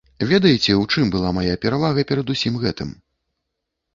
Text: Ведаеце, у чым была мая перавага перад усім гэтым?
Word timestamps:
Ведаеце, 0.29 0.71
у 0.83 0.85
чым 0.93 1.09
была 1.15 1.33
мая 1.37 1.55
перавага 1.65 2.05
перад 2.11 2.33
усім 2.37 2.57
гэтым? 2.63 2.97